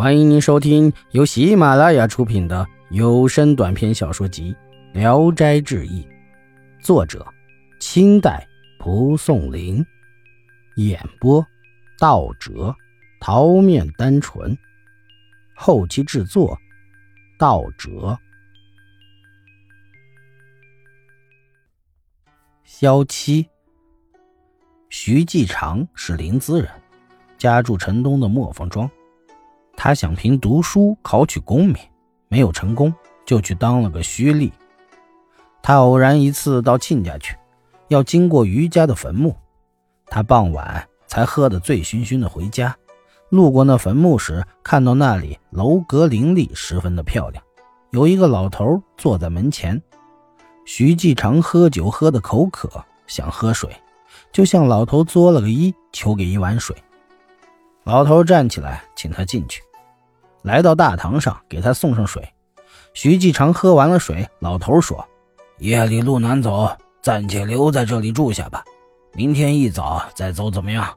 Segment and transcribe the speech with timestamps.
[0.00, 4.56] 欢迎您收听由喜马拉雅出品的有声短篇小说集
[4.98, 6.02] 《聊斋志异》，
[6.82, 7.22] 作者：
[7.80, 8.48] 清代
[8.78, 9.84] 蒲松龄，
[10.76, 11.46] 演播：
[11.98, 12.74] 道哲、
[13.20, 14.56] 桃面单纯，
[15.54, 16.58] 后期制作：
[17.38, 18.18] 道哲。
[22.64, 23.46] 萧七，
[24.88, 26.70] 徐继长是临淄人，
[27.36, 28.90] 家住城东的磨坊庄。
[29.82, 31.74] 他想凭读书考取功名，
[32.28, 32.94] 没有成功，
[33.24, 34.52] 就去当了个虚吏。
[35.62, 37.34] 他偶然一次到亲家去，
[37.88, 39.34] 要经过余家的坟墓，
[40.04, 42.76] 他傍晚才喝得醉醺醺的回家。
[43.30, 47.42] 路过那坟墓时，看到那里楼阁林立，十分的漂亮。
[47.90, 49.82] 有一个老头坐在门前，
[50.66, 52.68] 徐继长喝酒喝得口渴，
[53.06, 53.74] 想喝水，
[54.30, 56.76] 就向老头作了个揖，求给一碗水。
[57.84, 59.62] 老头站起来，请他进去。
[60.42, 62.26] 来到大堂上，给他送上水。
[62.94, 65.06] 徐继长喝完了水，老头说
[65.58, 68.64] ：“夜里路难走，暂且留在这里住下吧。
[69.12, 70.96] 明天一早再走，怎么样？”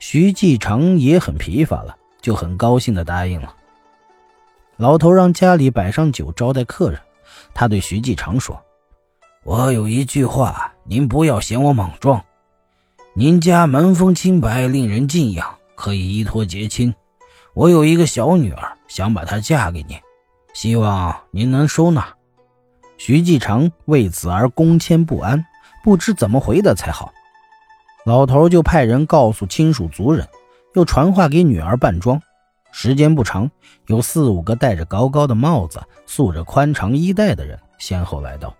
[0.00, 3.54] 徐继长也很疲乏了，就很高兴地答应了。
[4.76, 7.00] 老头让家里摆上酒招待客人。
[7.54, 8.60] 他对徐继长说
[9.44, 12.24] ：“我有一句话，您不要嫌我莽撞。
[13.14, 16.92] 您家门风清白，令人敬仰，可以依托结亲。”
[17.54, 20.00] 我有一个小女儿，想把她嫁给你，
[20.54, 22.14] 希望您能收纳。
[22.96, 25.44] 徐继长为此而恭谦不安，
[25.84, 27.12] 不知怎么回答才好。
[28.06, 30.26] 老头就派人告诉亲属族人，
[30.74, 32.18] 又传话给女儿扮装。
[32.70, 33.50] 时间不长，
[33.86, 38.56] 有四五个戴着高高的帽子、束着宽长衣带的人先后来到。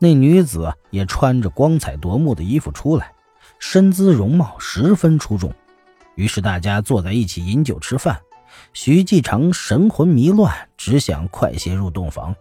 [0.00, 3.12] 那女子也穿着光彩夺目的衣服出来，
[3.60, 5.52] 身姿容貌十分出众。
[6.18, 8.20] 于是大家坐在一起饮酒吃饭，
[8.72, 12.34] 徐继长神魂迷乱，只想快些入洞房。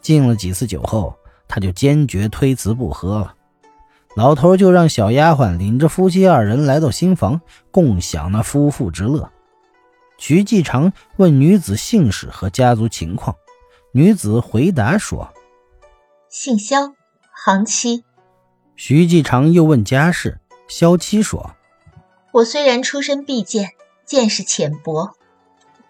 [0.00, 1.14] 敬了几次酒后，
[1.46, 3.34] 他就坚决推辞不喝了。
[4.16, 9.30] 老头就让小丫鬟领着夫妻二人来到新房，共享那夫妇之乐。
[10.16, 13.36] 徐继长问女子姓氏和家族情况，
[13.92, 15.30] 女子回答说
[16.30, 16.94] ：“姓萧，
[17.44, 18.02] 行七。”
[18.76, 21.53] 徐继长又问家世，萧七说。
[22.34, 23.70] 我虽然出身卑贱，
[24.04, 25.12] 见识浅薄，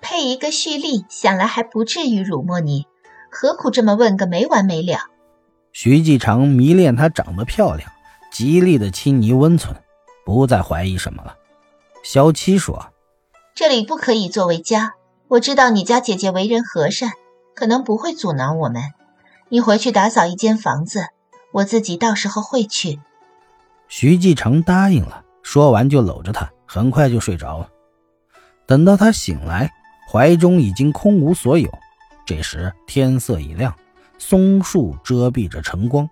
[0.03, 2.87] 配一个蓄力，想来还不至于辱没你，
[3.31, 5.06] 何苦这么问个没完没了？
[5.72, 7.91] 徐继长迷恋她长得漂亮，
[8.31, 9.75] 极力的亲昵温存，
[10.27, 11.34] 不再怀疑什么了。
[12.03, 12.93] 萧七说
[13.56, 14.97] ：“这里不可以作为家，
[15.28, 17.12] 我知道你家姐姐为人和善，
[17.55, 18.82] 可能不会阻挠我们。
[19.49, 21.06] 你回去打扫一间房子，
[21.53, 23.00] 我自己到时候会去。”
[23.88, 25.24] 徐继长答应了。
[25.44, 27.69] 说完，就搂着她，很快就睡着了。
[28.66, 29.71] 等到他醒来，
[30.10, 31.71] 怀中已经空无所有。
[32.27, 33.72] 这时天色已亮，
[34.19, 36.09] 松树遮蔽着晨光，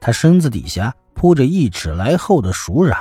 [0.00, 2.96] 他身子底下铺着一尺来厚的鼠壤。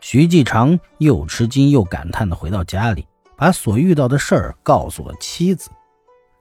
[0.00, 3.04] 徐继长又吃惊又感叹地回到家里，
[3.36, 5.68] 把所遇到的事儿告诉了妻子。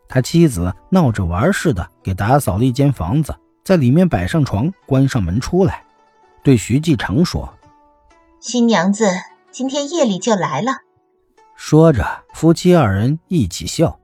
[0.07, 5.83] 他妻子闹着玩似的给打扫了一间房子，在里面摆上床，关上门出来，
[6.43, 7.51] 对徐继长说。
[8.47, 9.07] 新娘子
[9.49, 10.73] 今天夜里就来了。
[11.55, 13.99] 说着，夫妻二人一起笑。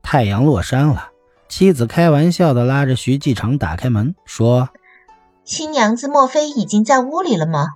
[0.00, 1.08] 太阳落山了，
[1.48, 4.68] 妻子开玩笑的拉着徐继长打开门，说
[5.42, 7.70] ：“新娘子莫非已经在屋里了吗？”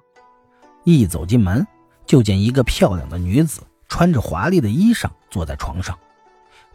[0.86, 1.66] 一走进门，
[2.06, 5.98] 就见一个漂亮的女子穿着华丽的衣裳坐在床上。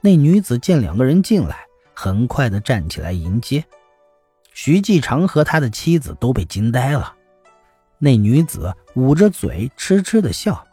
[0.02, 1.60] 那女子见两个人进来，
[1.94, 3.64] 很快的站起来迎接。
[4.54, 7.16] 徐继长和他的妻子都被惊呆了。
[8.04, 10.68] 那女子捂着嘴，痴痴的笑，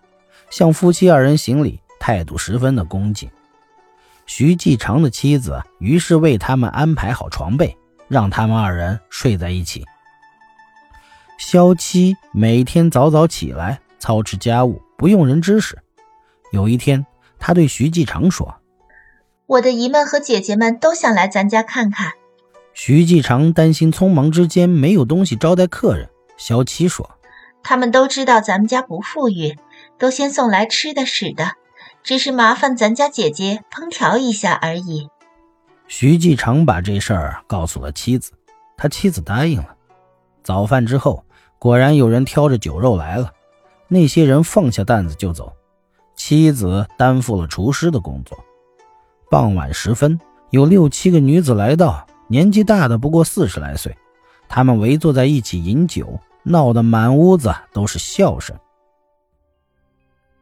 [0.50, 3.30] 向夫妻二人行礼，态度十分的恭敬。
[4.26, 7.76] 徐继长的妻子于是为他们安排好床被，
[8.08, 9.84] 让他们二人睡在一起。
[11.38, 15.78] 萧七每天早早起来操持家务，不用人指使。
[16.50, 17.06] 有一天，
[17.38, 18.56] 他对徐继长说
[19.46, 22.14] ：“我的姨们和姐姐们都想来咱家看看。”
[22.74, 27.08] 徐继长担心匆忙之间没有东西招待客人，萧七说。
[27.62, 29.56] 他们都知道咱们家不富裕，
[29.98, 31.52] 都先送来吃的使的，
[32.02, 35.08] 只是麻烦咱家姐姐烹调一下而已。
[35.86, 38.32] 徐继成把这事儿告诉了妻子，
[38.76, 39.76] 他妻子答应了。
[40.42, 41.24] 早饭之后，
[41.58, 43.32] 果然有人挑着酒肉来了，
[43.88, 45.52] 那些人放下担子就走，
[46.14, 48.38] 妻子担负了厨师的工作。
[49.28, 50.18] 傍晚时分，
[50.50, 53.96] 有六七个女子来到，年纪大的不过四十来岁，
[54.48, 56.18] 她们围坐在一起饮酒。
[56.42, 58.56] 闹得满屋子都是笑声。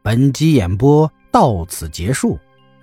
[0.01, 2.39] 本集演播到此结束，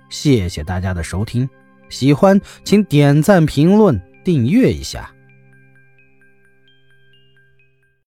[0.09, 1.49] 谢谢大家的收听。
[1.89, 5.11] 喜欢请点赞、评论、订阅一下。